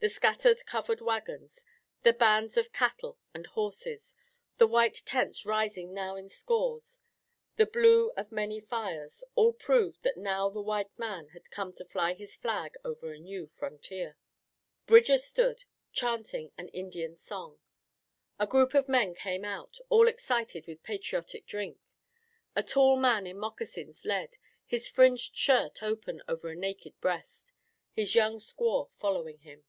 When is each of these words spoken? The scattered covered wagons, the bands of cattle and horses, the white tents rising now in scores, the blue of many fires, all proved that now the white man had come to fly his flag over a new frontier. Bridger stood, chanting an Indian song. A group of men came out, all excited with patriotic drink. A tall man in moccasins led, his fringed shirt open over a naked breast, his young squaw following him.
The 0.00 0.08
scattered 0.08 0.64
covered 0.64 1.00
wagons, 1.00 1.64
the 2.04 2.12
bands 2.12 2.56
of 2.56 2.72
cattle 2.72 3.18
and 3.34 3.44
horses, 3.48 4.14
the 4.56 4.68
white 4.68 5.02
tents 5.04 5.44
rising 5.44 5.92
now 5.92 6.14
in 6.14 6.28
scores, 6.28 7.00
the 7.56 7.66
blue 7.66 8.12
of 8.16 8.30
many 8.30 8.60
fires, 8.60 9.24
all 9.34 9.52
proved 9.52 10.04
that 10.04 10.16
now 10.16 10.50
the 10.50 10.60
white 10.62 10.96
man 11.00 11.30
had 11.30 11.50
come 11.50 11.72
to 11.72 11.84
fly 11.84 12.14
his 12.14 12.36
flag 12.36 12.74
over 12.84 13.10
a 13.12 13.18
new 13.18 13.48
frontier. 13.48 14.16
Bridger 14.86 15.18
stood, 15.18 15.64
chanting 15.92 16.52
an 16.56 16.68
Indian 16.68 17.16
song. 17.16 17.58
A 18.38 18.46
group 18.46 18.74
of 18.74 18.88
men 18.88 19.16
came 19.16 19.44
out, 19.44 19.78
all 19.88 20.06
excited 20.06 20.68
with 20.68 20.84
patriotic 20.84 21.44
drink. 21.44 21.76
A 22.54 22.62
tall 22.62 22.96
man 23.00 23.26
in 23.26 23.36
moccasins 23.36 24.04
led, 24.04 24.36
his 24.64 24.88
fringed 24.88 25.34
shirt 25.36 25.82
open 25.82 26.22
over 26.28 26.50
a 26.50 26.54
naked 26.54 26.94
breast, 27.00 27.50
his 27.92 28.14
young 28.14 28.38
squaw 28.38 28.88
following 28.96 29.38
him. 29.40 29.64